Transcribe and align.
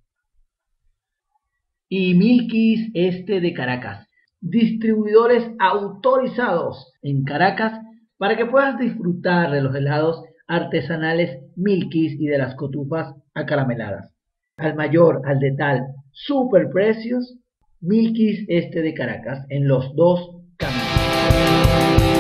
y 1.89 2.15
Milkis 2.15 2.91
Este 2.93 3.41
de 3.41 3.55
Caracas, 3.55 4.07
distribuidores 4.43 5.51
autorizados 5.59 6.93
en 7.01 7.25
Caracas 7.25 7.81
para 8.23 8.37
que 8.37 8.47
puedas 8.47 8.79
disfrutar 8.79 9.51
de 9.51 9.61
los 9.61 9.75
helados 9.75 10.23
artesanales 10.47 11.41
Milkis 11.57 12.13
y 12.21 12.27
de 12.29 12.39
las 12.39 12.55
cotufas 12.55 13.17
acarameladas. 13.35 14.15
Al 14.57 14.77
mayor, 14.77 15.23
al 15.25 15.41
de 15.41 15.51
tal, 15.59 15.87
super 16.13 16.71
precios, 16.71 17.37
Milkis 17.81 18.45
Este 18.47 18.81
de 18.81 18.95
Caracas 18.95 19.45
en 19.49 19.67
los 19.67 19.97
dos 19.97 20.37
caminos. 20.57 22.12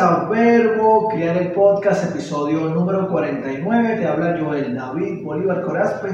A 0.00 0.24
Verbo, 0.30 1.08
Crear 1.10 1.36
el 1.36 1.52
Podcast, 1.52 2.10
episodio 2.10 2.70
número 2.70 3.06
49. 3.06 3.96
Te 3.96 4.06
habla 4.06 4.38
Joel 4.40 4.74
David 4.74 5.22
Bolívar 5.22 5.60
Corazpe. 5.60 6.08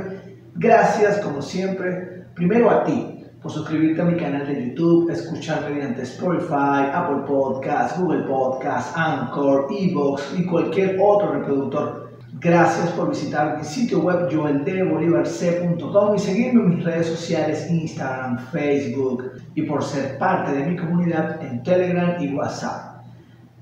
Gracias, 0.57 1.21
como 1.21 1.41
siempre, 1.41 2.25
primero 2.35 2.69
a 2.69 2.83
ti 2.83 3.25
por 3.41 3.53
suscribirte 3.53 4.03
a 4.03 4.07
mi 4.07 4.17
canal 4.17 4.45
de 4.45 4.71
YouTube, 4.71 5.09
escuchar 5.11 5.71
mediante 5.71 6.03
Spotify, 6.03 6.91
Apple 6.93 7.23
Podcasts, 7.29 8.01
Google 8.01 8.25
Podcasts, 8.25 8.93
Anchor, 8.97 9.69
Evox 9.71 10.35
y 10.37 10.45
cualquier 10.47 10.99
otro 11.01 11.35
reproductor. 11.35 12.11
Gracias 12.41 12.91
por 12.91 13.11
visitar 13.11 13.57
mi 13.57 13.63
sitio 13.63 14.01
web 14.01 14.29
joeldbolivarc.com 14.35 16.17
y 16.17 16.19
seguirme 16.19 16.63
en 16.63 16.69
mis 16.71 16.85
redes 16.85 17.07
sociales 17.07 17.71
Instagram, 17.71 18.39
Facebook 18.51 19.31
y 19.55 19.63
por 19.63 19.85
ser 19.85 20.19
parte 20.19 20.51
de 20.51 20.67
mi 20.67 20.77
comunidad 20.77 21.41
en 21.41 21.63
Telegram 21.63 22.21
y 22.21 22.35
WhatsApp. 22.35 22.96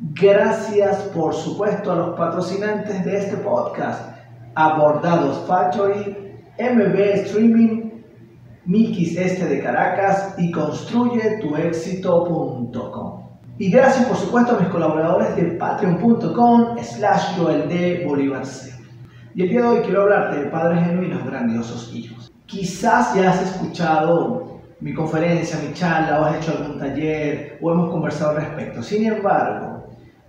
Gracias, 0.00 1.02
por 1.14 1.34
supuesto, 1.34 1.92
a 1.92 1.94
los 1.94 2.16
patrocinantes 2.16 3.04
de 3.04 3.16
este 3.16 3.36
podcast, 3.36 4.02
Abordados 4.56 5.46
Factory, 5.46 6.16
MB 6.58 6.96
Streaming, 7.26 7.92
Mikis 8.66 9.16
Este 9.16 9.46
de 9.46 9.62
Caracas 9.62 10.34
y 10.36 10.50
construyetuexito.com. 10.50 13.22
Y 13.58 13.70
gracias, 13.70 14.06
por 14.06 14.16
supuesto, 14.16 14.56
a 14.56 14.60
mis 14.60 14.70
colaboradores 14.70 15.36
de 15.36 15.44
patreon.com 15.52 16.76
slash 16.82 17.38
de 17.38 18.04
Bolívar 18.04 18.44
C. 18.44 18.74
Y 19.36 19.42
el 19.42 19.50
día 19.50 19.60
de 19.60 19.68
hoy 19.68 19.78
quiero 19.84 20.02
hablarte 20.02 20.40
de 20.40 20.46
padres 20.46 20.86
genuinos 20.86 21.24
grandiosos 21.24 21.94
hijos. 21.94 22.32
Quizás 22.46 23.14
ya 23.14 23.30
has 23.30 23.42
escuchado 23.42 24.58
mi 24.80 24.92
conferencia, 24.92 25.56
mi 25.64 25.72
charla, 25.72 26.20
o 26.20 26.24
has 26.24 26.38
hecho 26.38 26.58
algún 26.58 26.80
taller, 26.80 27.60
o 27.62 27.70
hemos 27.70 27.90
conversado 27.90 28.32
al 28.32 28.38
respecto. 28.38 28.82
Sin 28.82 29.04
embargo, 29.04 29.83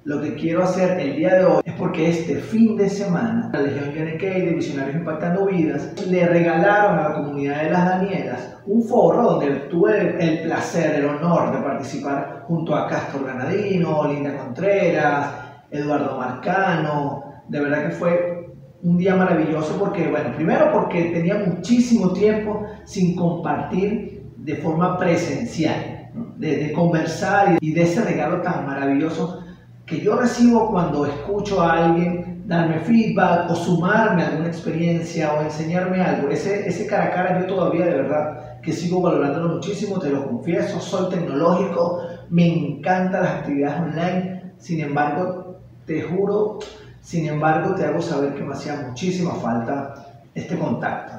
lo 0.06 0.22
que 0.22 0.36
quiero 0.36 0.62
hacer 0.62 1.00
el 1.00 1.16
día 1.16 1.34
de 1.34 1.46
hoy 1.46 1.62
es 1.66 1.74
porque 1.74 2.10
este 2.10 2.36
fin 2.36 2.78
de 2.78 2.88
semana 2.88 3.50
la 3.52 3.62
Legión 3.62 3.90
YNK 3.90 4.22
de 4.22 4.54
Visionarios 4.54 4.98
Impactando 4.98 5.48
Vidas 5.48 5.94
le 6.08 6.28
regalaron 6.28 7.00
a 7.00 7.10
la 7.10 7.16
comunidad 7.16 7.64
de 7.64 7.72
las 7.72 7.86
Danielas 7.86 8.58
un 8.68 8.84
foro 8.84 9.24
donde 9.24 9.48
tuve 9.62 10.16
el 10.20 10.44
placer, 10.44 10.98
el 10.98 11.06
honor 11.06 11.56
de 11.56 11.64
participar 11.64 12.44
junto 12.48 12.76
a 12.76 12.88
Castro 12.88 13.24
Granadino, 13.24 14.08
Linda 14.08 14.38
Contreras, 14.38 15.28
Eduardo 15.72 16.18
Marcano. 16.18 17.24
De 17.48 17.60
verdad 17.60 17.88
que 17.88 17.96
fue 17.96 18.48
un 18.84 18.98
día 18.98 19.16
maravilloso 19.16 19.76
porque, 19.80 20.08
bueno, 20.08 20.36
primero 20.36 20.72
porque 20.72 21.06
tenía 21.06 21.36
muchísimo 21.36 22.12
tiempo 22.14 22.64
sin 22.86 23.16
compartir 23.16 24.24
de 24.38 24.56
forma 24.58 25.00
presencial, 25.00 26.12
de, 26.38 26.58
de 26.58 26.74
conversar 26.74 27.58
y 27.60 27.74
de 27.74 27.82
ese 27.82 28.04
regalo 28.04 28.42
tan 28.42 28.68
maravilloso 28.68 29.45
que 29.86 30.02
yo 30.02 30.16
recibo 30.16 30.72
cuando 30.72 31.06
escucho 31.06 31.62
a 31.62 31.86
alguien 31.86 32.44
darme 32.48 32.80
feedback 32.80 33.50
o 33.50 33.56
sumarme 33.56 34.24
a 34.24 34.28
alguna 34.30 34.48
experiencia 34.48 35.34
o 35.34 35.42
enseñarme 35.42 36.02
algo. 36.02 36.30
Ese, 36.30 36.68
ese 36.68 36.88
cara 36.88 37.06
a 37.06 37.12
cara 37.12 37.40
yo 37.40 37.48
todavía 37.48 37.86
de 37.86 38.02
verdad 38.02 38.62
que 38.62 38.74
sigo 38.74 39.02
valorándolo 39.02 39.56
muchísimo, 39.56 40.00
te 40.00 40.10
lo 40.10 40.28
confieso, 40.28 40.80
soy 40.80 41.10
tecnológico, 41.10 42.02
me 42.30 42.48
encantan 42.48 43.24
las 43.24 43.32
actividades 43.36 43.80
online, 43.80 44.54
sin 44.58 44.80
embargo, 44.82 45.58
te 45.86 46.02
juro, 46.02 46.60
sin 47.02 47.28
embargo, 47.28 47.76
te 47.76 47.86
hago 47.86 48.02
saber 48.02 48.34
que 48.34 48.44
me 48.44 48.54
hacía 48.54 48.88
muchísima 48.88 49.36
falta 49.36 49.94
este 50.34 50.58
contacto. 50.58 51.14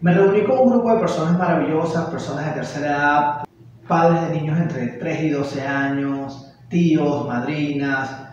Me 0.00 0.14
reuní 0.14 0.44
con 0.44 0.58
un 0.60 0.70
grupo 0.70 0.92
de 0.92 1.00
personas 1.00 1.36
maravillosas, 1.36 2.10
personas 2.10 2.46
de 2.46 2.52
tercera 2.52 2.86
edad, 2.86 3.44
padres 3.88 4.28
de 4.28 4.40
niños 4.40 4.58
entre 4.60 4.86
3 4.86 5.20
y 5.22 5.30
12 5.30 5.62
años, 5.62 6.45
tíos, 6.68 7.26
madrinas, 7.26 8.26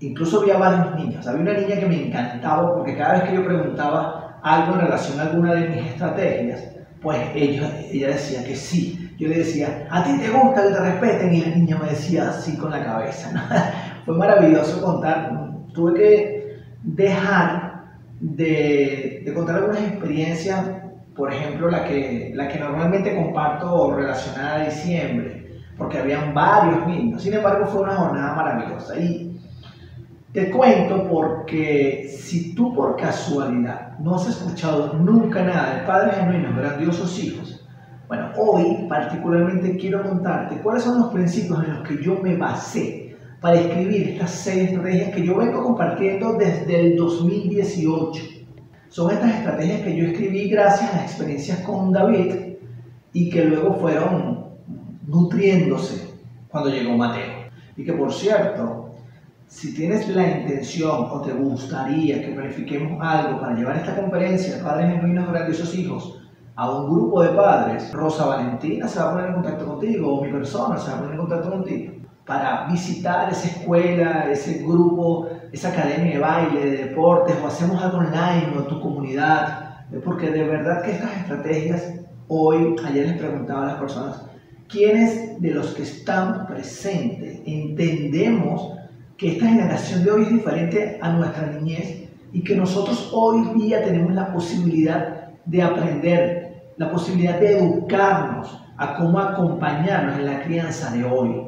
incluso 0.00 0.40
había 0.40 0.58
varios 0.58 0.94
niños. 0.96 1.26
Había 1.26 1.42
una 1.42 1.54
niña 1.54 1.80
que 1.80 1.86
me 1.86 2.06
encantaba 2.06 2.74
porque 2.74 2.96
cada 2.96 3.14
vez 3.14 3.22
que 3.24 3.36
yo 3.36 3.44
preguntaba 3.44 4.38
algo 4.42 4.74
en 4.74 4.80
relación 4.80 5.20
a 5.20 5.22
alguna 5.24 5.54
de 5.54 5.68
mis 5.68 5.86
estrategias, 5.86 6.64
pues 7.00 7.18
ella, 7.34 7.70
decía 7.90 8.44
que 8.44 8.54
sí. 8.54 8.98
Yo 9.18 9.28
le 9.28 9.38
decía, 9.38 9.86
¿a 9.90 10.02
ti 10.04 10.18
te 10.18 10.30
gusta 10.30 10.62
que 10.62 10.74
te 10.74 10.80
respeten? 10.80 11.34
Y 11.34 11.40
la 11.42 11.54
niña 11.54 11.78
me 11.78 11.90
decía 11.90 12.30
así 12.30 12.56
con 12.56 12.70
la 12.70 12.84
cabeza. 12.84 13.30
Fue 14.04 14.16
maravilloso 14.16 14.82
contar. 14.82 15.32
Tuve 15.72 15.94
que 15.94 16.56
dejar 16.82 17.84
de, 18.20 19.22
de 19.24 19.34
contar 19.34 19.56
algunas 19.56 19.80
experiencias, 19.80 20.70
por 21.14 21.32
ejemplo, 21.32 21.70
la 21.70 21.84
que, 21.84 22.32
la 22.34 22.48
que 22.48 22.58
normalmente 22.58 23.14
comparto 23.14 23.94
relacionada 23.94 24.62
a 24.62 24.64
diciembre 24.64 25.41
porque 25.76 25.98
habían 25.98 26.34
varios 26.34 26.86
niños. 26.86 27.22
Sin 27.22 27.34
embargo, 27.34 27.66
fue 27.66 27.82
una 27.82 27.96
jornada 27.96 28.34
maravillosa. 28.34 28.98
Y 28.98 29.40
te 30.32 30.50
cuento 30.50 31.08
porque 31.10 32.08
si 32.08 32.54
tú 32.54 32.74
por 32.74 32.96
casualidad 32.96 33.98
no 33.98 34.16
has 34.16 34.28
escuchado 34.28 34.94
nunca 34.94 35.42
nada 35.42 35.74
de 35.74 35.86
Padres 35.86 36.16
Genuinos, 36.16 36.56
Grandiosos 36.56 37.18
Hijos, 37.22 37.66
bueno, 38.08 38.30
hoy 38.36 38.86
particularmente 38.88 39.76
quiero 39.76 40.02
contarte 40.02 40.56
cuáles 40.62 40.82
son 40.82 41.00
los 41.00 41.12
principios 41.12 41.64
en 41.64 41.74
los 41.74 41.88
que 41.88 42.02
yo 42.02 42.18
me 42.22 42.36
basé 42.36 43.16
para 43.40 43.58
escribir 43.58 44.10
estas 44.10 44.30
seis 44.30 44.70
estrategias 44.70 45.14
que 45.14 45.26
yo 45.26 45.36
vengo 45.36 45.62
compartiendo 45.62 46.34
desde 46.34 46.80
el 46.80 46.96
2018. 46.96 48.22
Son 48.88 49.10
estas 49.10 49.34
estrategias 49.34 49.80
que 49.80 49.96
yo 49.96 50.06
escribí 50.06 50.48
gracias 50.48 50.94
a 50.94 51.02
experiencias 51.02 51.60
con 51.60 51.92
David 51.92 52.34
y 53.12 53.30
que 53.30 53.44
luego 53.46 53.74
fueron 53.74 54.41
nutriéndose 55.06 56.14
cuando 56.48 56.70
llegó 56.70 56.96
Mateo. 56.96 57.42
Y 57.76 57.84
que 57.84 57.92
por 57.92 58.12
cierto, 58.12 58.94
si 59.46 59.74
tienes 59.74 60.08
la 60.08 60.40
intención 60.40 61.08
o 61.10 61.20
te 61.20 61.32
gustaría 61.32 62.22
que 62.22 62.32
planifiquemos 62.32 63.00
algo 63.00 63.40
para 63.40 63.54
llevar 63.54 63.76
esta 63.76 63.96
conferencia, 63.96 64.62
Padres 64.62 64.92
Genuinos 64.92 65.28
Grandiosos 65.28 65.74
Hijos, 65.74 66.18
a 66.54 66.70
un 66.70 66.90
grupo 66.90 67.22
de 67.22 67.30
padres, 67.30 67.90
Rosa 67.92 68.26
Valentina 68.26 68.86
se 68.86 68.98
va 68.98 69.08
a 69.08 69.12
poner 69.12 69.28
en 69.28 69.34
contacto 69.34 69.66
contigo 69.66 70.14
o 70.14 70.24
mi 70.24 70.30
persona 70.30 70.76
se 70.76 70.90
va 70.90 70.96
a 70.96 71.00
poner 71.00 71.14
en 71.14 71.20
contacto 71.20 71.50
contigo 71.50 71.92
para 72.26 72.66
visitar 72.66 73.32
esa 73.32 73.48
escuela, 73.48 74.30
ese 74.30 74.62
grupo, 74.62 75.28
esa 75.50 75.68
academia 75.68 76.12
de 76.12 76.18
baile, 76.18 76.60
de 76.60 76.76
deportes 76.88 77.36
o 77.42 77.46
hacemos 77.46 77.82
algo 77.82 77.98
online 77.98 78.52
o 78.56 78.62
tu 78.62 78.80
comunidad, 78.80 79.86
porque 80.04 80.30
de 80.30 80.44
verdad 80.44 80.82
que 80.82 80.92
estas 80.92 81.16
estrategias, 81.16 81.94
hoy, 82.28 82.76
ayer 82.86 83.08
les 83.08 83.18
preguntaba 83.18 83.64
a 83.64 83.66
las 83.66 83.76
personas, 83.76 84.22
¿quiénes 84.72 85.40
de 85.40 85.50
los 85.50 85.74
que 85.74 85.82
están 85.82 86.46
presentes 86.46 87.40
entendemos 87.46 88.72
que 89.18 89.32
esta 89.32 89.46
generación 89.46 90.02
de 90.02 90.10
hoy 90.10 90.22
es 90.22 90.32
diferente 90.32 90.98
a 91.00 91.12
nuestra 91.12 91.46
niñez 91.46 92.08
y 92.32 92.42
que 92.42 92.56
nosotros 92.56 93.10
hoy 93.12 93.60
día 93.60 93.84
tenemos 93.84 94.14
la 94.14 94.32
posibilidad 94.32 95.28
de 95.44 95.62
aprender, 95.62 96.62
la 96.78 96.90
posibilidad 96.90 97.38
de 97.38 97.58
educarnos 97.58 98.58
a 98.78 98.96
cómo 98.96 99.18
acompañarnos 99.18 100.18
en 100.18 100.26
la 100.26 100.42
crianza 100.42 100.90
de 100.92 101.04
hoy. 101.04 101.42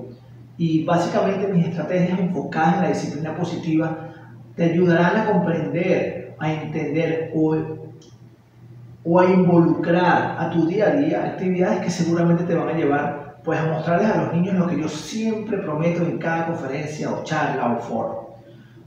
Y 0.59 0.85
básicamente 0.85 1.49
mis 1.49 1.67
estrategias 1.67 2.21
enfocadas 2.21 2.77
en 2.77 2.83
la 2.83 2.89
disciplina 2.91 3.35
positiva 3.35 4.11
te 4.55 4.65
ayudarán 4.65 5.17
a 5.17 5.33
comprender, 5.33 6.37
a 6.39 6.53
entender 6.53 7.33
o, 7.35 7.57
o 9.05 9.21
a 9.21 9.31
involucrar 9.31 10.37
a 10.39 10.51
tu 10.51 10.67
día 10.67 10.89
a 10.89 10.97
día 10.97 11.25
actividades 11.25 11.81
que 11.81 11.91
seguramente 11.91 12.45
te 12.45 12.55
van 12.55 12.71
a 12.71 12.73
llevar 12.73 13.25
pues 13.45 13.59
a 13.61 13.67
mostrarles 13.67 14.11
a 14.11 14.23
los 14.23 14.33
niños 14.33 14.55
lo 14.55 14.67
que 14.67 14.81
yo 14.81 14.89
siempre 14.89 15.59
prometo 15.59 16.03
en 16.03 16.17
cada 16.19 16.47
conferencia 16.47 17.13
o 17.13 17.23
charla 17.25 17.75
o 17.75 17.79
foro. 17.79 18.37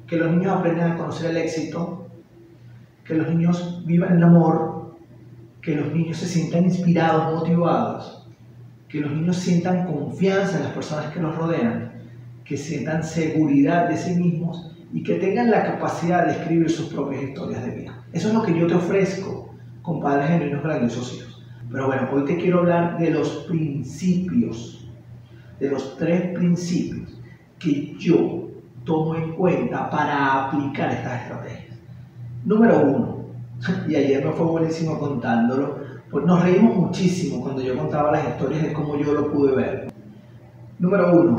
Que 0.07 0.17
los 0.17 0.31
niños 0.31 0.57
aprendan 0.57 0.93
a 0.93 0.97
conocer 0.97 1.29
el 1.29 1.37
éxito, 1.37 2.07
que 3.05 3.13
los 3.13 3.29
niños 3.29 3.83
vivan 3.85 4.17
el 4.17 4.23
amor, 4.23 4.95
que 5.61 5.75
los 5.75 5.93
niños 5.93 6.17
se 6.17 6.25
sientan 6.25 6.63
inspirados, 6.63 7.35
motivados, 7.35 8.27
que 8.89 9.01
los 9.01 9.11
niños 9.11 9.37
sientan 9.37 9.85
confianza 9.85 10.57
en 10.57 10.63
las 10.63 10.73
personas 10.73 11.13
que 11.13 11.19
los 11.19 11.35
rodean, 11.35 11.91
que 12.43 12.57
sientan 12.57 13.03
seguridad 13.03 13.89
de 13.89 13.97
sí 13.97 14.15
mismos 14.15 14.75
y 14.91 15.03
que 15.03 15.15
tengan 15.15 15.51
la 15.51 15.63
capacidad 15.63 16.25
de 16.25 16.31
escribir 16.31 16.71
sus 16.71 16.87
propias 16.87 17.21
historias 17.21 17.63
de 17.63 17.71
vida. 17.71 18.03
Eso 18.11 18.29
es 18.29 18.33
lo 18.33 18.41
que 18.41 18.57
yo 18.57 18.65
te 18.65 18.73
ofrezco 18.73 19.46
con 19.87 20.01
Padres 20.01 20.27
Genuinos 20.27 20.63
Grandiosos 20.63 21.15
Hijos. 21.15 21.41
Pero 21.71 21.87
bueno, 21.87 22.09
hoy 22.11 22.25
te 22.25 22.35
quiero 22.35 22.59
hablar 22.59 22.97
de 22.97 23.09
los 23.09 23.29
principios, 23.47 24.85
de 25.61 25.69
los 25.69 25.95
tres 25.95 26.37
principios 26.37 27.09
que 27.57 27.95
yo 27.97 28.49
tomo 28.83 29.15
en 29.15 29.31
cuenta 29.31 29.89
para 29.89 30.47
aplicar 30.47 30.91
estas 30.91 31.21
estrategias. 31.21 31.77
Número 32.43 32.81
uno, 32.81 33.25
y 33.87 33.95
ayer 33.95 34.25
me 34.25 34.33
fue 34.33 34.45
buenísimo 34.45 34.99
contándolo, 34.99 35.77
pues 36.11 36.25
nos 36.25 36.43
reímos 36.43 36.75
muchísimo 36.75 37.41
cuando 37.41 37.61
yo 37.61 37.77
contaba 37.77 38.11
las 38.11 38.27
historias 38.27 38.63
de 38.63 38.73
cómo 38.73 38.97
yo 38.97 39.13
lo 39.13 39.31
pude 39.31 39.55
ver. 39.55 39.93
Número 40.79 41.13
uno, 41.13 41.37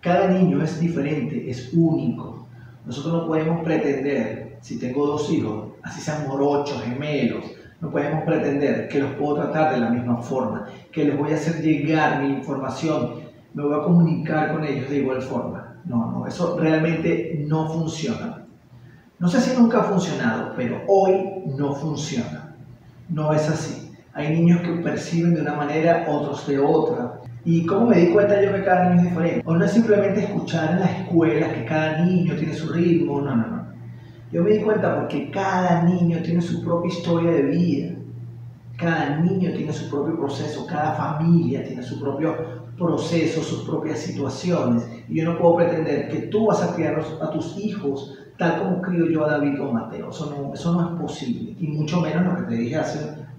cada 0.00 0.26
niño 0.26 0.64
es 0.64 0.80
diferente, 0.80 1.48
es 1.48 1.72
único. 1.72 2.48
Nosotros 2.84 3.22
no 3.22 3.26
podemos 3.28 3.62
pretender, 3.62 4.58
si 4.62 4.80
tengo 4.80 5.06
dos 5.06 5.30
hijos, 5.30 5.74
así 5.84 6.00
sean 6.00 6.26
morochos, 6.26 6.82
gemelos, 6.82 7.57
no 7.80 7.90
podemos 7.90 8.24
pretender 8.24 8.88
que 8.88 9.00
los 9.00 9.12
puedo 9.12 9.36
tratar 9.36 9.74
de 9.74 9.80
la 9.80 9.90
misma 9.90 10.16
forma, 10.18 10.66
que 10.90 11.04
les 11.04 11.16
voy 11.16 11.32
a 11.32 11.36
hacer 11.36 11.62
llegar 11.62 12.22
mi 12.22 12.34
información, 12.34 13.14
me 13.54 13.62
voy 13.64 13.78
a 13.78 13.82
comunicar 13.82 14.52
con 14.52 14.64
ellos 14.64 14.90
de 14.90 14.98
igual 14.98 15.22
forma. 15.22 15.76
No, 15.84 16.10
no, 16.10 16.26
eso 16.26 16.58
realmente 16.58 17.44
no 17.46 17.68
funciona. 17.68 18.44
No 19.18 19.28
sé 19.28 19.40
si 19.40 19.56
nunca 19.56 19.80
ha 19.80 19.84
funcionado, 19.84 20.52
pero 20.56 20.82
hoy 20.86 21.42
no 21.56 21.74
funciona. 21.74 22.54
No 23.08 23.32
es 23.32 23.48
así. 23.48 23.90
Hay 24.12 24.32
niños 24.32 24.60
que 24.62 24.72
perciben 24.82 25.34
de 25.34 25.40
una 25.40 25.54
manera, 25.54 26.04
otros 26.08 26.46
de 26.46 26.58
otra. 26.58 27.20
¿Y 27.44 27.64
cómo 27.64 27.86
me 27.86 27.98
di 27.98 28.12
cuenta 28.12 28.42
yo 28.42 28.52
que 28.52 28.64
cada 28.64 28.90
niño 28.90 29.02
es 29.02 29.08
diferente? 29.08 29.42
O 29.46 29.56
no 29.56 29.64
es 29.64 29.72
simplemente 29.72 30.20
escuchar 30.20 30.72
en 30.72 30.80
la 30.80 30.86
escuela 30.86 31.52
que 31.52 31.64
cada 31.64 32.04
niño 32.04 32.34
tiene 32.36 32.52
su 32.52 32.72
ritmo, 32.72 33.20
no, 33.20 33.34
no, 33.34 33.46
no. 33.46 33.57
Yo 34.30 34.42
me 34.42 34.50
di 34.50 34.60
cuenta 34.62 35.00
porque 35.00 35.30
cada 35.30 35.84
niño 35.84 36.18
tiene 36.22 36.40
su 36.40 36.62
propia 36.62 36.88
historia 36.88 37.30
de 37.30 37.42
vida, 37.42 37.94
cada 38.76 39.16
niño 39.20 39.52
tiene 39.52 39.72
su 39.72 39.88
propio 39.90 40.18
proceso, 40.18 40.66
cada 40.66 40.92
familia 40.92 41.64
tiene 41.64 41.82
su 41.82 41.98
propio 41.98 42.36
proceso, 42.76 43.42
sus 43.42 43.68
propias 43.68 43.98
situaciones. 43.98 44.86
Y 45.08 45.16
yo 45.16 45.24
no 45.24 45.38
puedo 45.38 45.56
pretender 45.56 46.08
que 46.08 46.26
tú 46.28 46.46
vas 46.46 46.62
a 46.62 46.74
criar 46.74 47.00
a 47.20 47.30
tus 47.30 47.58
hijos 47.58 48.18
tal 48.36 48.62
como 48.62 48.82
crío 48.82 49.08
yo 49.10 49.24
a 49.24 49.32
David 49.32 49.60
o 49.60 49.72
Mateo. 49.72 50.10
Eso 50.10 50.30
no, 50.30 50.54
eso 50.54 50.72
no 50.72 50.88
es 50.88 51.00
posible. 51.00 51.56
Y 51.58 51.66
mucho 51.66 52.00
menos 52.00 52.24
lo 52.24 52.36
que 52.36 52.54
te 52.54 52.60
dije 52.60 52.76
hace 52.76 52.98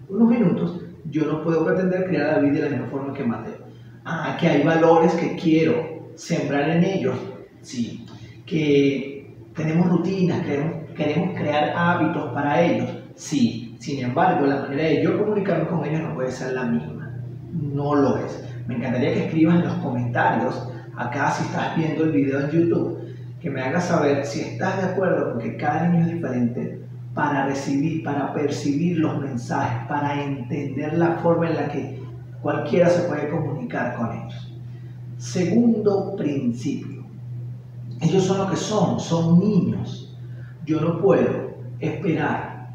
unos 0.09 0.27
minutos, 0.27 0.81
yo 1.05 1.25
no 1.25 1.43
puedo 1.43 1.65
pretender 1.65 2.07
criar 2.07 2.29
a 2.29 2.33
David 2.33 2.53
de 2.53 2.61
la 2.61 2.69
misma 2.69 2.87
forma 2.87 3.13
que 3.13 3.23
Mateo. 3.23 3.57
Ah, 4.03 4.37
que 4.39 4.47
hay 4.47 4.63
valores 4.63 5.13
que 5.13 5.35
quiero 5.35 6.09
sembrar 6.15 6.69
en 6.69 6.83
ellos. 6.83 7.15
Sí. 7.61 8.05
Que 8.45 9.35
tenemos 9.55 9.89
rutinas, 9.89 10.45
queremos 10.45 10.78
queremos 10.99 11.35
crear 11.35 11.73
hábitos 11.75 12.31
para 12.33 12.61
ellos. 12.61 12.89
Sí, 13.15 13.75
sin 13.79 14.03
embargo, 14.03 14.45
la 14.45 14.61
manera 14.61 14.83
de 14.83 15.01
yo 15.01 15.17
comunicarme 15.17 15.67
con 15.67 15.85
ellos 15.85 16.01
no 16.01 16.13
puede 16.13 16.31
ser 16.31 16.53
la 16.53 16.65
misma. 16.65 17.09
No 17.53 17.95
lo 17.95 18.17
es. 18.17 18.43
Me 18.67 18.75
encantaría 18.75 19.13
que 19.13 19.25
escribas 19.25 19.55
en 19.55 19.65
los 19.65 19.73
comentarios, 19.75 20.69
acá 20.95 21.31
si 21.31 21.45
estás 21.45 21.75
viendo 21.77 22.03
el 22.03 22.11
video 22.11 22.41
en 22.41 22.51
YouTube, 22.51 22.99
que 23.41 23.49
me 23.49 23.61
hagas 23.61 23.87
saber 23.87 24.25
si 24.25 24.41
estás 24.41 24.81
de 24.81 24.89
acuerdo 24.89 25.31
con 25.31 25.41
que 25.41 25.55
cada 25.55 25.87
niño 25.87 26.05
es 26.05 26.13
diferente 26.15 26.81
para 27.13 27.45
recibir, 27.45 28.03
para 28.03 28.33
percibir 28.33 28.99
los 28.99 29.19
mensajes, 29.19 29.87
para 29.87 30.21
entender 30.21 30.97
la 30.97 31.13
forma 31.23 31.49
en 31.49 31.55
la 31.55 31.69
que 31.69 31.99
cualquiera 32.41 32.89
se 32.89 33.07
puede 33.07 33.29
comunicar 33.29 33.95
con 33.95 34.11
ellos. 34.11 34.53
Segundo 35.17 36.15
principio. 36.17 37.05
Ellos 38.01 38.23
son 38.23 38.37
lo 38.39 38.49
que 38.49 38.57
son, 38.57 38.99
son 38.99 39.39
niños 39.39 40.08
yo 40.69 40.79
no 40.79 40.99
puedo 41.01 41.49
esperar 41.79 42.69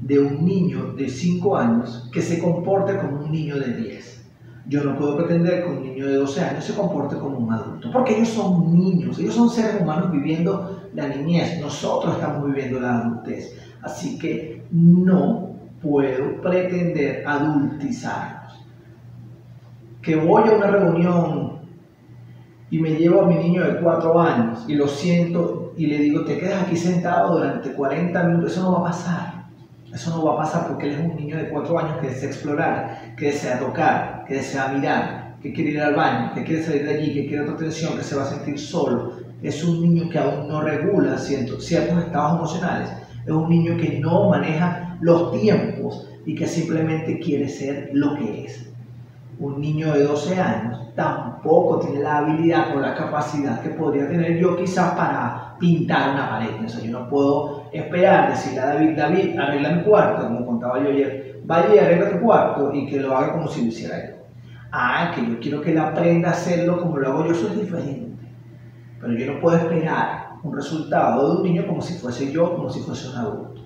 de 0.00 0.18
un 0.18 0.44
niño 0.44 0.94
de 0.94 1.08
5 1.08 1.56
años 1.56 2.10
que 2.12 2.20
se 2.20 2.40
comporte 2.40 2.96
como 2.98 3.24
un 3.24 3.30
niño 3.30 3.56
de 3.60 3.72
10. 3.72 4.26
Yo 4.66 4.82
no 4.82 4.96
puedo 4.98 5.16
pretender 5.16 5.62
que 5.62 5.70
un 5.70 5.82
niño 5.84 6.08
de 6.08 6.16
12 6.16 6.40
años 6.40 6.64
se 6.64 6.74
comporte 6.74 7.16
como 7.16 7.38
un 7.38 7.52
adulto, 7.52 7.88
porque 7.92 8.16
ellos 8.16 8.30
son 8.30 8.76
niños, 8.76 9.20
ellos 9.20 9.34
son 9.34 9.48
seres 9.48 9.80
humanos 9.80 10.10
viviendo 10.10 10.88
la 10.92 11.06
niñez, 11.06 11.60
nosotros 11.60 12.16
estamos 12.16 12.46
viviendo 12.46 12.80
la 12.80 12.98
adultez. 12.98 13.56
Así 13.80 14.18
que 14.18 14.64
no 14.72 15.50
puedo 15.80 16.40
pretender 16.42 17.22
adultizarlos. 17.24 18.66
Que 20.02 20.16
voy 20.16 20.48
a 20.48 20.56
una 20.56 20.66
reunión 20.66 21.60
y 22.70 22.80
me 22.80 22.90
llevo 22.96 23.22
a 23.22 23.26
mi 23.26 23.36
niño 23.36 23.64
de 23.64 23.80
4 23.80 24.20
años 24.20 24.64
y 24.66 24.74
lo 24.74 24.88
siento 24.88 25.65
y 25.76 25.86
le 25.86 25.98
digo, 25.98 26.24
te 26.24 26.38
quedas 26.38 26.62
aquí 26.62 26.76
sentado 26.76 27.38
durante 27.38 27.72
40 27.72 28.22
minutos, 28.24 28.52
eso 28.52 28.62
no 28.62 28.72
va 28.72 28.78
a 28.78 28.90
pasar. 28.90 29.46
Eso 29.92 30.10
no 30.10 30.24
va 30.24 30.34
a 30.34 30.36
pasar 30.44 30.68
porque 30.68 30.88
él 30.88 30.94
es 30.94 31.00
un 31.00 31.16
niño 31.16 31.36
de 31.36 31.48
4 31.48 31.78
años 31.78 31.98
que 32.00 32.08
desea 32.08 32.28
explorar, 32.28 33.14
que 33.16 33.26
desea 33.26 33.58
tocar, 33.58 34.24
que 34.26 34.34
desea 34.34 34.68
mirar, 34.68 35.36
que 35.42 35.52
quiere 35.52 35.70
ir 35.70 35.80
al 35.80 35.94
baño, 35.94 36.32
que 36.34 36.44
quiere 36.44 36.62
salir 36.62 36.84
de 36.84 36.94
allí, 36.94 37.14
que 37.14 37.26
quiere 37.26 37.42
otra 37.42 37.54
atención, 37.54 37.96
que 37.96 38.02
se 38.02 38.16
va 38.16 38.22
a 38.22 38.26
sentir 38.26 38.58
solo. 38.58 39.12
Es 39.42 39.62
un 39.64 39.82
niño 39.82 40.10
que 40.10 40.18
aún 40.18 40.48
no 40.48 40.60
regula 40.60 41.18
ciertos, 41.18 41.64
ciertos 41.64 41.98
estados 42.04 42.38
emocionales. 42.38 42.90
Es 43.24 43.32
un 43.32 43.48
niño 43.48 43.76
que 43.76 43.98
no 44.00 44.30
maneja 44.30 44.98
los 45.00 45.32
tiempos 45.40 46.08
y 46.24 46.34
que 46.34 46.46
simplemente 46.46 47.18
quiere 47.18 47.48
ser 47.48 47.90
lo 47.92 48.14
que 48.16 48.44
es 48.44 48.75
un 49.38 49.60
niño 49.60 49.92
de 49.92 50.04
12 50.04 50.40
años 50.40 50.94
tampoco 50.94 51.80
tiene 51.80 52.02
la 52.02 52.18
habilidad 52.18 52.74
o 52.74 52.80
la 52.80 52.94
capacidad 52.94 53.60
que 53.60 53.70
podría 53.70 54.08
tener 54.08 54.38
yo 54.38 54.56
quizás 54.56 54.94
para 54.94 55.56
pintar 55.58 56.14
una 56.14 56.30
pared. 56.30 56.64
O 56.64 56.68
sea, 56.68 56.82
yo 56.82 56.90
no 56.90 57.08
puedo 57.08 57.64
esperar 57.72 58.30
decirle 58.30 58.60
a 58.60 58.66
David, 58.66 58.96
David, 58.96 59.38
arregla 59.38 59.70
mi 59.72 59.82
cuarto, 59.82 60.26
como 60.26 60.46
contaba 60.46 60.82
yo 60.82 60.88
ayer, 60.88 61.40
vaya 61.44 61.74
y 61.74 61.78
arregla 61.78 62.10
tu 62.10 62.20
cuarto 62.20 62.72
y 62.72 62.86
que 62.86 63.00
lo 63.00 63.16
haga 63.16 63.32
como 63.32 63.48
si 63.48 63.62
lo 63.62 63.68
hiciera 63.68 63.98
él. 63.98 64.14
Ah, 64.72 65.12
que 65.14 65.26
yo 65.26 65.38
quiero 65.38 65.60
que 65.60 65.72
él 65.72 65.78
aprenda 65.78 66.30
a 66.30 66.32
hacerlo 66.32 66.80
como 66.80 66.96
lo 66.96 67.08
hago 67.08 67.26
yo, 67.26 67.32
eso 67.32 67.48
es 67.48 67.60
diferente. 67.60 68.16
Pero 69.00 69.12
yo 69.12 69.32
no 69.34 69.40
puedo 69.40 69.56
esperar 69.58 70.26
un 70.42 70.54
resultado 70.54 71.28
de 71.28 71.36
un 71.36 71.42
niño 71.42 71.66
como 71.66 71.82
si 71.82 71.94
fuese 71.94 72.32
yo, 72.32 72.54
como 72.56 72.70
si 72.70 72.80
fuese 72.80 73.08
un 73.08 73.16
adulto. 73.16 73.62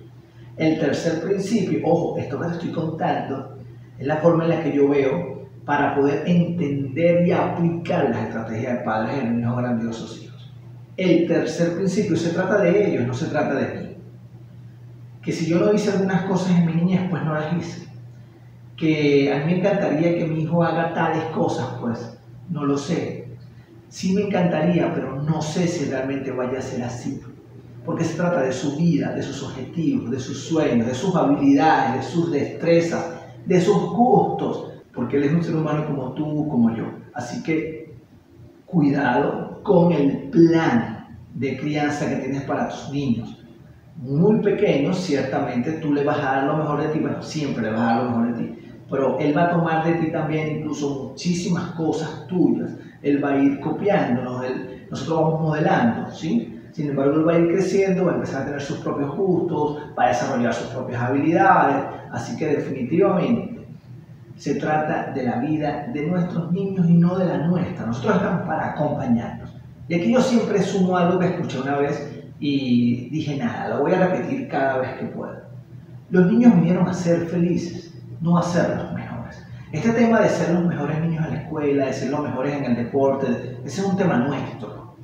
El 0.57 0.79
tercer 0.79 1.21
principio, 1.23 1.81
ojo, 1.85 2.19
esto 2.19 2.39
que 2.39 2.47
te 2.47 2.53
estoy 2.53 2.73
contando, 2.73 3.57
es 3.99 4.07
la 4.07 4.17
forma 4.17 4.45
en 4.45 4.51
la 4.51 4.63
que 4.63 4.73
yo 4.73 4.89
veo 4.89 5.40
para 5.65 5.95
poder 5.95 6.27
entender 6.27 7.27
y 7.27 7.33
aplicar 7.33 8.11
las 8.11 8.27
estrategias 8.27 8.79
de 8.79 8.85
padres 8.85 9.19
en 9.19 9.37
niños 9.37 9.57
grandiosos 9.57 10.23
hijos. 10.23 10.53
El 10.97 11.27
tercer 11.27 11.77
principio 11.77 12.17
se 12.17 12.31
trata 12.31 12.59
de 12.63 12.89
ellos, 12.89 13.07
no 13.07 13.15
se 13.15 13.27
trata 13.27 13.55
de 13.55 13.75
mí. 13.75 13.97
Que 15.23 15.33
si 15.33 15.47
yo 15.47 15.61
no 15.61 15.73
hice 15.73 15.93
algunas 15.93 16.25
cosas 16.25 16.57
en 16.57 16.67
mi 16.67 16.75
niñez, 16.75 17.09
pues 17.11 17.23
no 17.25 17.35
las 17.35 17.57
hice. 17.57 17.89
Que 18.77 19.33
a 19.33 19.39
mí 19.39 19.53
me 19.53 19.59
encantaría 19.59 20.17
que 20.17 20.27
mi 20.27 20.43
hijo 20.43 20.63
haga 20.63 20.95
tales 20.95 21.25
cosas, 21.27 21.69
pues 21.81 22.19
no 22.49 22.65
lo 22.65 22.77
sé. 22.77 23.29
Sí 23.89 24.15
me 24.15 24.23
encantaría, 24.23 24.93
pero 24.95 25.23
no 25.23 25.43
sé 25.43 25.67
si 25.69 25.87
realmente 25.87 26.31
vaya 26.31 26.59
a 26.59 26.63
ser 26.63 26.83
así. 26.83 27.21
Porque 27.85 28.05
se 28.05 28.15
trata 28.15 28.43
de 28.43 28.53
su 28.53 28.77
vida, 28.77 29.13
de 29.13 29.23
sus 29.23 29.43
objetivos, 29.43 30.11
de 30.11 30.21
sus 30.21 30.45
sueños, 30.45 30.87
de 30.87 30.95
sus 30.95 31.15
habilidades, 31.15 32.05
de 32.05 32.11
sus 32.11 32.31
destrezas, 32.31 33.07
de 33.47 33.61
sus 33.61 33.77
gustos, 33.91 34.71
porque 35.01 35.17
él 35.17 35.25
es 35.25 35.33
un 35.33 35.43
ser 35.43 35.57
humano 35.57 35.87
como 35.87 36.13
tú, 36.13 36.47
como 36.47 36.77
yo. 36.77 36.85
Así 37.15 37.43
que 37.43 37.95
cuidado 38.67 39.63
con 39.63 39.93
el 39.93 40.29
plan 40.29 41.07
de 41.33 41.57
crianza 41.57 42.07
que 42.07 42.17
tienes 42.17 42.43
para 42.43 42.69
tus 42.69 42.91
niños. 42.93 43.43
Muy 43.97 44.41
pequeños, 44.43 44.99
ciertamente 44.99 45.73
tú 45.73 45.95
le 45.95 46.05
vas 46.05 46.19
a 46.19 46.35
dar 46.35 46.45
lo 46.45 46.59
mejor 46.59 46.83
de 46.83 46.89
ti, 46.89 46.99
bueno, 46.99 47.23
siempre 47.23 47.63
le 47.63 47.71
vas 47.71 47.81
a 47.81 47.85
dar 47.85 48.05
lo 48.05 48.11
mejor 48.11 48.35
de 48.35 48.43
ti, 48.43 48.59
pero 48.91 49.19
él 49.19 49.35
va 49.35 49.45
a 49.45 49.51
tomar 49.53 49.85
de 49.87 49.95
ti 49.95 50.13
también 50.13 50.59
incluso 50.59 51.05
muchísimas 51.09 51.71
cosas 51.71 52.27
tuyas, 52.27 52.71
él 53.01 53.25
va 53.25 53.31
a 53.31 53.39
ir 53.39 53.59
copiándonos, 53.59 54.43
nosotros 54.91 55.19
vamos 55.19 55.41
modelando, 55.41 56.11
¿sí? 56.11 56.61
Sin 56.73 56.91
embargo, 56.91 57.21
él 57.21 57.27
va 57.27 57.33
a 57.33 57.39
ir 57.39 57.49
creciendo, 57.49 58.05
va 58.05 58.13
a 58.13 58.15
empezar 58.17 58.43
a 58.43 58.45
tener 58.45 58.61
sus 58.61 58.79
propios 58.81 59.17
gustos, 59.17 59.79
va 59.99 60.05
a 60.05 60.09
desarrollar 60.09 60.53
sus 60.53 60.67
propias 60.69 61.03
habilidades, 61.03 61.87
así 62.13 62.37
que 62.37 62.49
definitivamente 62.49 63.60
se 64.41 64.55
trata 64.55 65.13
de 65.13 65.23
la 65.23 65.37
vida 65.37 65.89
de 65.93 66.07
nuestros 66.07 66.51
niños 66.51 66.89
y 66.89 66.95
no 66.95 67.15
de 67.19 67.27
la 67.27 67.47
nuestra. 67.47 67.85
Nosotros 67.85 68.17
estamos 68.17 68.47
para 68.47 68.71
acompañarnos. 68.71 69.51
Y 69.87 69.95
aquí 69.95 70.15
yo 70.15 70.23
siempre 70.23 70.63
sumo 70.63 70.97
algo 70.97 71.19
que 71.19 71.27
escuché 71.27 71.61
una 71.61 71.77
vez 71.77 72.11
y 72.39 73.11
dije, 73.11 73.37
nada, 73.37 73.69
lo 73.69 73.83
voy 73.83 73.93
a 73.93 74.09
repetir 74.09 74.49
cada 74.49 74.79
vez 74.79 74.95
que 74.99 75.05
pueda. 75.05 75.43
Los 76.09 76.33
niños 76.33 76.55
vinieron 76.55 76.89
a 76.89 76.95
ser 76.95 77.27
felices, 77.27 77.93
no 78.23 78.39
a 78.39 78.43
ser 78.43 78.79
los 78.79 78.95
mejores. 78.95 79.45
Este 79.73 79.91
tema 79.91 80.21
de 80.21 80.31
ser 80.31 80.55
los 80.55 80.65
mejores 80.65 80.99
niños 81.03 81.27
en 81.27 81.35
la 81.35 81.41
escuela, 81.43 81.87
de 81.87 81.93
ser 81.93 82.11
los 82.11 82.23
mejores 82.23 82.55
en 82.55 82.65
el 82.65 82.77
deporte, 82.77 83.27
ese 83.63 83.83
es 83.83 83.87
un 83.87 83.99
tema 83.99 84.17
nuestro. 84.17 84.97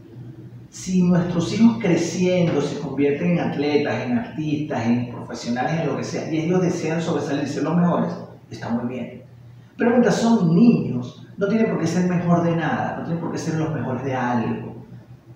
Si 0.71 1.03
nuestros 1.03 1.53
hijos 1.53 1.77
creciendo 1.83 2.63
se 2.63 2.81
convierten 2.81 3.33
en 3.33 3.41
atletas, 3.41 4.03
en 4.03 4.19
artistas, 4.19 4.87
en 4.87 5.11
profesionales, 5.11 5.79
en 5.79 5.89
lo 5.89 5.99
que 5.99 6.05
sea, 6.05 6.33
y 6.33 6.39
ellos 6.39 6.63
desean 6.63 7.03
sobresalir 7.03 7.47
ser 7.47 7.65
los 7.65 7.77
mejores, 7.77 8.15
está 8.51 8.71
muy 8.71 8.87
bien. 8.95 9.26
Pero 9.77 9.91
mientras 9.91 10.17
son 10.17 10.55
niños, 10.55 11.27
no 11.37 11.49
tienen 11.49 11.71
por 11.71 11.79
qué 11.79 11.87
ser 11.87 12.09
mejor 12.09 12.43
de 12.43 12.57
nada, 12.57 12.97
no 12.99 13.05
tienen 13.05 13.21
por 13.21 13.33
qué 13.33 13.39
ser 13.39 13.59
los 13.59 13.75
mejores 13.75 14.05
de 14.05 14.15
algo. 14.15 14.77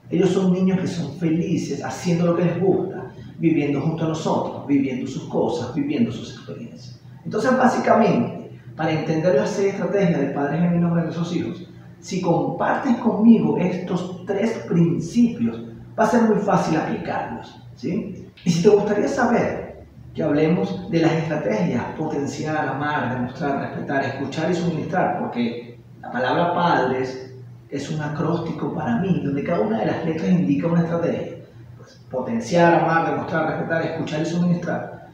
Ellos 0.08 0.30
son 0.30 0.52
niños 0.52 0.80
que 0.80 0.86
son 0.86 1.12
felices 1.18 1.84
haciendo 1.84 2.26
lo 2.26 2.36
que 2.36 2.44
les 2.44 2.60
gusta, 2.60 3.12
viviendo 3.38 3.80
junto 3.80 4.04
a 4.04 4.08
nosotros, 4.08 4.66
viviendo 4.66 5.06
sus 5.06 5.24
cosas, 5.24 5.74
viviendo 5.74 6.10
sus 6.10 6.34
experiencias. 6.34 7.00
Entonces, 7.24 7.56
básicamente, 7.56 8.58
para 8.76 8.92
entender 8.92 9.34
las 9.34 9.50
seis 9.50 9.74
estrategias 9.74 10.20
de 10.20 10.26
padres 10.28 10.60
genuinos 10.60 10.96
de 10.96 11.02
nuestros 11.02 11.36
hijos, 11.36 11.66
si 12.00 12.20
compartes 12.22 12.96
conmigo 12.96 13.58
estos 13.58 14.24
tres 14.24 14.64
principios, 14.68 15.60
va 15.98 16.04
a 16.04 16.10
ser 16.10 16.22
muy 16.22 16.38
fácil 16.38 16.76
aplicarlos. 16.76 17.62
¿sí? 17.76 18.26
Y 18.44 18.50
si 18.50 18.62
te 18.62 18.70
gustaría 18.70 19.06
saber 19.06 19.69
que 20.14 20.22
hablemos 20.22 20.90
de 20.90 21.00
las 21.00 21.12
estrategias, 21.12 21.84
potenciar, 21.96 22.68
amar, 22.68 23.14
demostrar, 23.14 23.60
respetar, 23.60 24.04
escuchar 24.04 24.50
y 24.50 24.54
suministrar, 24.54 25.18
porque 25.20 25.78
la 26.00 26.10
palabra 26.10 26.54
padres 26.54 27.32
es 27.68 27.90
un 27.90 28.00
acróstico 28.00 28.74
para 28.74 28.96
mí, 28.96 29.22
donde 29.24 29.44
cada 29.44 29.60
una 29.60 29.78
de 29.78 29.86
las 29.86 30.04
letras 30.04 30.30
indica 30.30 30.66
una 30.66 30.82
estrategia. 30.82 31.36
Pues, 31.76 32.00
potenciar, 32.10 32.82
amar, 32.82 33.10
demostrar, 33.10 33.50
respetar, 33.50 33.82
escuchar 33.82 34.22
y 34.22 34.26
suministrar. 34.26 35.08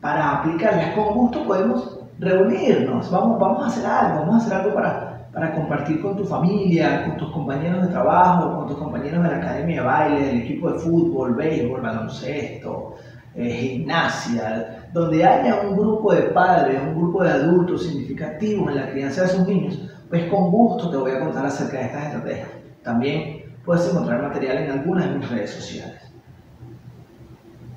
Para 0.00 0.38
aplicarlas 0.38 0.94
con 0.94 1.14
gusto 1.14 1.44
podemos 1.46 1.98
reunirnos, 2.18 3.10
vamos, 3.10 3.38
vamos 3.40 3.64
a 3.64 3.66
hacer 3.68 3.86
algo, 3.86 4.20
vamos 4.20 4.34
a 4.34 4.46
hacer 4.46 4.58
algo 4.58 4.74
para, 4.74 5.28
para 5.32 5.54
compartir 5.54 6.02
con 6.02 6.16
tu 6.16 6.24
familia, 6.24 7.06
con 7.06 7.16
tus 7.16 7.32
compañeros 7.32 7.82
de 7.82 7.88
trabajo, 7.88 8.54
con 8.54 8.68
tus 8.68 8.76
compañeros 8.76 9.22
de 9.22 9.30
la 9.30 9.36
academia 9.38 9.80
de 9.80 9.86
baile, 9.86 10.26
del 10.26 10.36
equipo 10.42 10.70
de 10.70 10.78
fútbol, 10.78 11.34
béisbol, 11.34 11.80
baloncesto, 11.80 12.94
eh, 13.36 13.52
gimnasia, 13.52 14.88
donde 14.92 15.24
haya 15.24 15.60
un 15.62 15.76
grupo 15.76 16.14
de 16.14 16.22
padres, 16.22 16.80
un 16.80 16.94
grupo 16.94 17.24
de 17.24 17.30
adultos 17.30 17.84
significativos 17.84 18.70
en 18.70 18.76
la 18.76 18.90
crianza 18.90 19.22
de 19.22 19.28
sus 19.28 19.46
niños, 19.46 19.80
pues 20.08 20.30
con 20.30 20.50
gusto 20.50 20.90
te 20.90 20.96
voy 20.96 21.10
a 21.10 21.20
contar 21.20 21.46
acerca 21.46 21.78
de 21.78 21.84
estas 21.86 22.04
estrategias. 22.04 22.48
También 22.82 23.44
puedes 23.64 23.88
encontrar 23.90 24.22
material 24.22 24.58
en 24.58 24.70
algunas 24.70 25.08
de 25.08 25.18
mis 25.18 25.28
redes 25.28 25.50
sociales. 25.50 26.00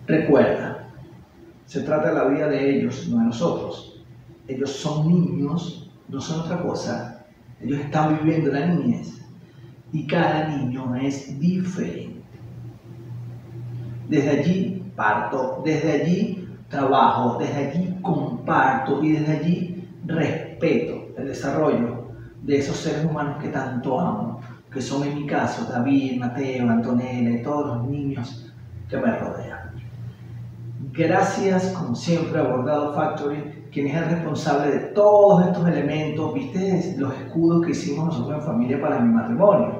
Recuerda, 0.05 0.87
se 1.65 1.81
trata 1.81 2.09
de 2.09 2.15
la 2.15 2.25
vida 2.25 2.47
de 2.47 2.77
ellos, 2.77 3.07
no 3.09 3.17
de 3.19 3.25
nosotros. 3.25 4.03
Ellos 4.47 4.71
son 4.71 5.07
niños, 5.07 5.91
no 6.07 6.21
son 6.21 6.41
otra 6.41 6.61
cosa. 6.61 7.25
Ellos 7.59 7.79
están 7.79 8.19
viviendo 8.19 8.51
la 8.51 8.67
niñez 8.67 9.21
y 9.91 10.05
cada 10.05 10.47
niño 10.47 10.95
es 10.95 11.39
diferente. 11.39 12.16
Desde 14.07 14.29
allí 14.29 14.91
parto, 14.95 15.61
desde 15.63 16.01
allí 16.01 16.47
trabajo, 16.69 17.37
desde 17.39 17.67
allí 17.67 17.97
comparto 18.01 19.03
y 19.03 19.11
desde 19.13 19.37
allí 19.37 19.89
respeto 20.05 21.07
el 21.17 21.27
desarrollo 21.27 22.07
de 22.41 22.57
esos 22.57 22.77
seres 22.77 23.05
humanos 23.05 23.37
que 23.41 23.49
tanto 23.49 23.99
amo, 23.99 24.41
que 24.71 24.81
son 24.81 25.03
en 25.03 25.15
mi 25.15 25.25
caso 25.25 25.65
David, 25.69 26.19
Mateo, 26.19 26.69
Antonella 26.69 27.29
y 27.29 27.43
todos 27.43 27.77
los 27.77 27.87
niños 27.87 28.53
que 28.89 28.97
me 28.97 29.17
rodean. 29.17 29.71
Gracias, 30.93 31.69
como 31.69 31.95
siempre, 31.95 32.39
a 32.39 32.43
Bordado 32.43 32.93
Factory, 32.93 33.67
quien 33.71 33.87
es 33.87 33.95
el 33.95 34.09
responsable 34.09 34.71
de 34.71 34.79
todos 34.89 35.45
estos 35.45 35.67
elementos. 35.67 36.33
¿Viste 36.33 36.95
los 36.97 37.13
escudos 37.13 37.65
que 37.65 37.71
hicimos 37.71 38.05
nosotros 38.05 38.39
en 38.39 38.45
familia 38.45 38.81
para 38.81 38.99
mi 38.99 39.13
matrimonio? 39.13 39.76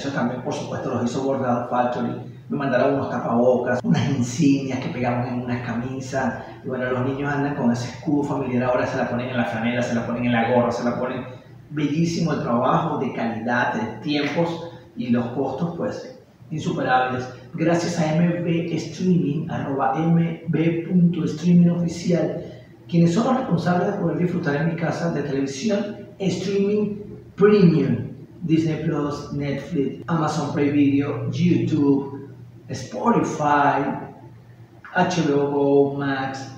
Eso 0.00 0.12
también, 0.12 0.40
por 0.40 0.54
supuesto, 0.54 0.94
los 0.94 1.04
hizo 1.04 1.22
Bordado 1.24 1.68
Factory. 1.68 2.08
Me 2.48 2.56
mandaron 2.56 2.94
unos 2.94 3.10
tapabocas, 3.10 3.80
unas 3.84 4.08
insignias 4.08 4.78
que 4.80 4.88
pegamos 4.88 5.28
en 5.28 5.42
unas 5.42 5.60
camisas. 5.60 6.42
Y 6.64 6.68
bueno, 6.68 6.90
los 6.90 7.04
niños 7.04 7.30
andan 7.30 7.54
con 7.54 7.70
ese 7.70 7.90
escudo 7.90 8.22
familiar. 8.22 8.62
Ahora 8.62 8.86
se 8.86 8.96
la 8.96 9.10
ponen 9.10 9.28
en 9.28 9.36
la 9.36 9.44
franela, 9.44 9.82
se 9.82 9.94
la 9.94 10.06
ponen 10.06 10.24
en 10.24 10.32
la 10.32 10.54
gorra, 10.54 10.72
se 10.72 10.84
la 10.84 10.98
ponen 10.98 11.26
bellísimo 11.68 12.32
el 12.32 12.40
trabajo, 12.40 12.96
de 12.96 13.12
calidad, 13.12 13.74
de 13.74 13.98
tiempos 13.98 14.70
y 14.96 15.10
los 15.10 15.26
costos 15.32 15.74
pues 15.76 16.18
insuperables. 16.50 17.28
Gracias 17.52 18.00
a 18.00 18.14
MB 18.14 18.46
Streaming, 18.72 19.50
arroba 19.50 19.96
mb.streaming 19.98 21.68
oficial, 21.68 22.42
quienes 22.88 23.12
son 23.12 23.26
los 23.26 23.36
responsables 23.36 23.88
de 23.88 23.98
poder 23.98 24.16
disfrutar 24.16 24.56
en 24.56 24.68
mi 24.68 24.76
casa 24.76 25.12
de 25.12 25.24
televisión, 25.24 25.98
streaming 26.18 26.96
premium, 27.36 28.10
Disney 28.42 28.84
Plus, 28.84 29.32
Netflix, 29.32 30.02
Amazon 30.06 30.52
Prime 30.52 30.72
Video, 30.72 31.30
YouTube, 31.30 32.30
Spotify, 32.68 34.08
HBO 34.94 35.94
Max, 35.96 36.50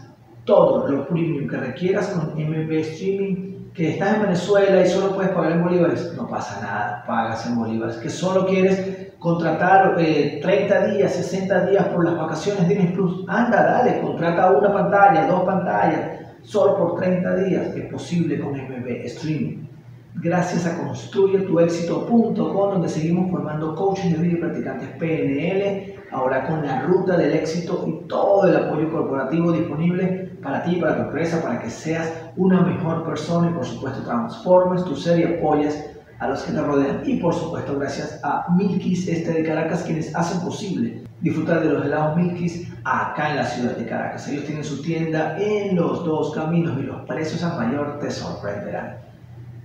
todo 0.44 0.88
lo 0.88 1.06
premium 1.08 1.48
que 1.48 1.56
requieras 1.56 2.08
con 2.08 2.34
MB 2.34 2.70
Streaming 2.70 3.52
que 3.74 3.90
estás 3.90 4.16
en 4.16 4.22
Venezuela 4.22 4.82
y 4.82 4.88
solo 4.88 5.14
puedes 5.14 5.32
pagar 5.32 5.52
en 5.52 5.62
bolívares, 5.62 6.12
no 6.14 6.28
pasa 6.28 6.60
nada, 6.60 7.04
pagas 7.06 7.46
en 7.46 7.58
bolívares. 7.58 7.96
Que 7.96 8.10
solo 8.10 8.46
quieres 8.46 9.12
contratar 9.18 9.96
30 9.96 10.42
eh, 10.50 10.92
días, 10.92 11.14
60 11.14 11.66
días 11.66 11.88
por 11.88 12.04
las 12.04 12.16
vacaciones 12.16 12.68
de 12.68 12.74
Disney 12.74 12.92
Plus, 12.92 13.24
anda, 13.28 13.62
dale, 13.62 14.00
contrata 14.02 14.50
una 14.50 14.72
pantalla, 14.72 15.26
dos 15.26 15.44
pantallas, 15.44 16.20
solo 16.42 16.76
por 16.76 17.00
30 17.00 17.36
días, 17.36 17.76
es 17.76 17.90
posible 17.90 18.40
con 18.40 18.52
MB 18.52 18.88
Streaming. 19.04 19.71
Gracias 20.14 20.66
a 20.66 20.76
construyetuexito.com, 20.76 22.70
donde 22.72 22.88
seguimos 22.88 23.30
formando 23.30 23.74
coaches 23.74 24.12
de 24.12 24.18
video 24.18 24.36
y 24.36 24.40
practicantes 24.40 24.88
PNL, 24.98 25.94
ahora 26.10 26.46
con 26.46 26.66
la 26.66 26.82
ruta 26.82 27.16
del 27.16 27.32
éxito 27.32 27.86
y 27.88 28.06
todo 28.08 28.46
el 28.46 28.54
apoyo 28.56 28.90
corporativo 28.90 29.52
disponible 29.52 30.32
para 30.42 30.62
ti, 30.64 30.76
para 30.76 30.96
tu 30.96 31.02
empresa, 31.04 31.42
para 31.42 31.60
que 31.60 31.70
seas 31.70 32.12
una 32.36 32.60
mejor 32.60 33.04
persona 33.06 33.50
y 33.50 33.54
por 33.54 33.64
supuesto 33.64 34.02
transformes 34.02 34.84
tu 34.84 34.94
ser 34.96 35.18
y 35.18 35.24
apoyes 35.24 35.96
a 36.18 36.28
los 36.28 36.42
que 36.42 36.52
te 36.52 36.60
rodean. 36.60 37.00
Y 37.06 37.16
por 37.16 37.32
supuesto 37.32 37.78
gracias 37.78 38.20
a 38.22 38.44
Milkis 38.54 39.08
este 39.08 39.32
de 39.32 39.42
Caracas 39.42 39.82
quienes 39.82 40.14
hacen 40.14 40.42
posible 40.42 41.04
disfrutar 41.22 41.62
de 41.62 41.70
los 41.70 41.86
helados 41.86 42.16
Milkis 42.18 42.70
acá 42.84 43.30
en 43.30 43.36
la 43.36 43.46
ciudad 43.46 43.76
de 43.76 43.86
Caracas. 43.86 44.28
Ellos 44.28 44.44
tienen 44.44 44.62
su 44.62 44.82
tienda 44.82 45.38
en 45.38 45.74
los 45.74 46.04
dos 46.04 46.34
caminos 46.34 46.78
y 46.78 46.82
los 46.82 47.00
precios 47.06 47.42
a 47.42 47.56
mayor 47.56 47.98
te 47.98 48.10
sorprenderán. 48.10 49.11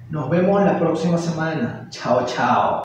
Nos 0.09 0.29
vemos 0.29 0.63
la 0.63 0.79
próxima 0.79 1.17
semana. 1.17 1.87
Chao, 1.89 2.25
chao. 2.25 2.83